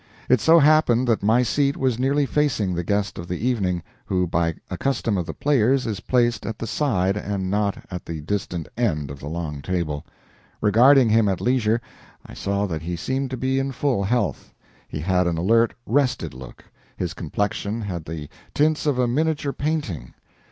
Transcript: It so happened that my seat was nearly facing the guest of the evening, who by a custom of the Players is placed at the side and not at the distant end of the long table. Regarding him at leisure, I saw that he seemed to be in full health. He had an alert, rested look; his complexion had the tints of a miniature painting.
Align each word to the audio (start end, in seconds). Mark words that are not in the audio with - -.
It 0.29 0.41
so 0.41 0.57
happened 0.57 1.07
that 1.07 1.21
my 1.21 1.43
seat 1.43 1.77
was 1.77 1.99
nearly 1.99 2.25
facing 2.25 2.73
the 2.73 2.83
guest 2.83 3.19
of 3.19 3.27
the 3.27 3.37
evening, 3.47 3.83
who 4.07 4.25
by 4.25 4.55
a 4.67 4.75
custom 4.75 5.15
of 5.15 5.27
the 5.27 5.33
Players 5.35 5.85
is 5.85 5.99
placed 5.99 6.43
at 6.43 6.57
the 6.57 6.65
side 6.65 7.15
and 7.15 7.51
not 7.51 7.85
at 7.91 8.07
the 8.07 8.19
distant 8.21 8.67
end 8.75 9.11
of 9.11 9.19
the 9.19 9.27
long 9.29 9.61
table. 9.61 10.03
Regarding 10.59 11.07
him 11.09 11.29
at 11.29 11.39
leisure, 11.39 11.79
I 12.25 12.33
saw 12.33 12.65
that 12.65 12.81
he 12.81 12.95
seemed 12.95 13.29
to 13.29 13.37
be 13.37 13.59
in 13.59 13.71
full 13.73 14.01
health. 14.03 14.55
He 14.87 15.01
had 15.01 15.27
an 15.27 15.37
alert, 15.37 15.75
rested 15.85 16.33
look; 16.33 16.65
his 16.97 17.13
complexion 17.13 17.81
had 17.81 18.05
the 18.05 18.27
tints 18.55 18.87
of 18.87 18.97
a 18.97 19.07
miniature 19.07 19.53
painting. 19.53 20.15